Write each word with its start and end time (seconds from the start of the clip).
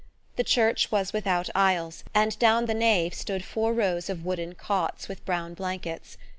The 0.35 0.43
church 0.43 0.91
was 0.91 1.13
without 1.13 1.51
aisles, 1.53 2.03
and 2.15 2.39
down 2.39 2.65
the 2.65 2.73
nave 2.73 3.13
stood 3.13 3.45
four 3.45 3.71
rows 3.71 4.09
of 4.09 4.25
wooden 4.25 4.55
cots 4.55 5.07
with 5.07 5.23
brown 5.25 5.53
blankets. 5.53 6.17